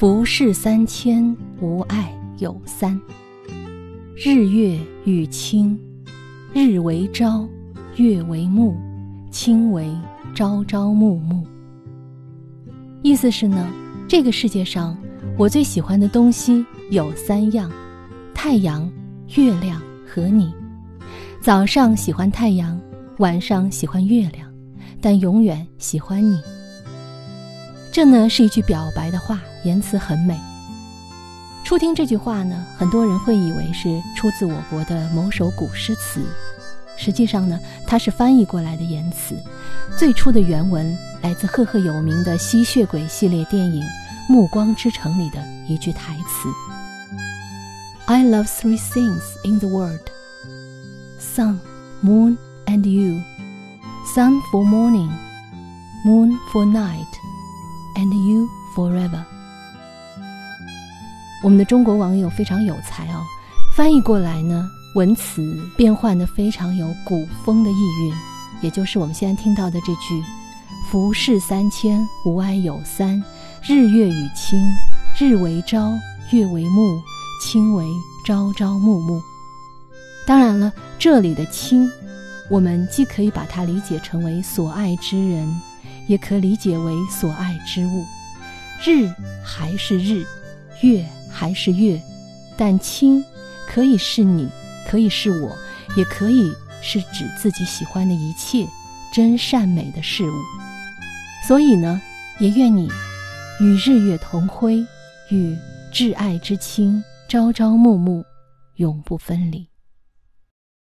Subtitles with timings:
[0.00, 2.98] 浮世三千，无爱有三。
[4.16, 5.78] 日月与卿，
[6.54, 7.46] 日为朝，
[7.96, 8.74] 月为暮，
[9.30, 9.86] 卿为
[10.34, 11.46] 朝朝暮暮。
[13.02, 13.70] 意思是呢，
[14.08, 14.96] 这个世界上
[15.36, 17.70] 我最喜欢的东西有三样：
[18.32, 18.90] 太阳、
[19.36, 20.50] 月亮和你。
[21.42, 22.80] 早上喜欢太阳，
[23.18, 24.50] 晚上喜欢月亮，
[24.98, 26.40] 但永远喜欢你。
[27.92, 30.38] 这呢是一句表白的话，言辞很美。
[31.64, 36.24] 初听这句话呢，很多人会以为是出自我国的某首古诗词，
[36.96, 39.36] 实际上呢，它是翻译过来的言辞。
[39.98, 43.82] 最初的原文来自赫赫有名的吸血鬼系列电影
[44.28, 46.48] 《暮光之城》里的一句台词
[48.06, 50.00] ：“I love three things in the world:
[51.20, 51.58] sun,
[52.04, 52.36] moon,
[52.66, 53.20] and you.
[54.14, 55.10] Sun for morning,
[56.04, 57.04] moon for night.”
[58.00, 59.22] And you forever。
[61.44, 63.20] 我们的中国网友非常有才哦，
[63.76, 65.42] 翻译过来呢，文词
[65.76, 68.14] 变换的非常有古风的意蕴，
[68.62, 70.22] 也就是我们现在听到的这句
[70.90, 73.22] “浮世三千，无爱有三，
[73.62, 74.58] 日月与卿，
[75.18, 75.92] 日为朝，
[76.30, 77.02] 月为暮，
[77.42, 77.84] 卿为
[78.24, 79.20] 朝朝暮暮”。
[80.26, 81.86] 当然了，这里的“卿”，
[82.50, 85.60] 我们既可以把它理解成为所爱之人。
[86.10, 88.04] 也可理解为所爱之物，
[88.84, 89.08] 日
[89.44, 90.26] 还是日，
[90.82, 92.02] 月还是月，
[92.56, 93.24] 但清
[93.68, 94.48] 可以是你，
[94.88, 95.56] 可以是我，
[95.96, 98.66] 也可以是指自己喜欢的一切
[99.12, 100.34] 真善美的事物。
[101.46, 102.02] 所以呢，
[102.40, 102.90] 也愿你
[103.60, 104.84] 与日月同辉，
[105.28, 105.56] 与
[105.92, 108.24] 挚爱之亲朝朝暮暮，
[108.74, 109.69] 永不分离。